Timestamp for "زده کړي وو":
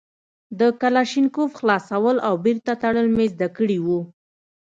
3.33-4.01